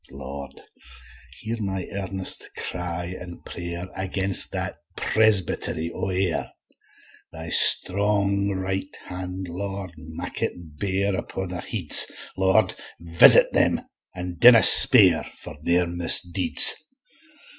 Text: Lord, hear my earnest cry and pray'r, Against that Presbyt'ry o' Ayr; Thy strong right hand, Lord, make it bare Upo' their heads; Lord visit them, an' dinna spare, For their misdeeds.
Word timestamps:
Lord, 0.09 0.59
hear 1.41 1.61
my 1.61 1.85
earnest 1.91 2.49
cry 2.57 3.05
and 3.19 3.45
pray'r, 3.45 3.87
Against 3.95 4.51
that 4.51 4.73
Presbyt'ry 4.97 5.91
o' 5.93 6.09
Ayr; 6.09 6.51
Thy 7.31 7.49
strong 7.49 8.49
right 8.57 8.97
hand, 9.05 9.45
Lord, 9.47 9.91
make 9.95 10.41
it 10.41 10.79
bare 10.79 11.15
Upo' 11.15 11.45
their 11.45 11.61
heads; 11.61 12.11
Lord 12.35 12.73
visit 12.99 13.53
them, 13.53 13.79
an' 14.15 14.37
dinna 14.39 14.63
spare, 14.63 15.23
For 15.37 15.55
their 15.63 15.85
misdeeds. 15.85 16.73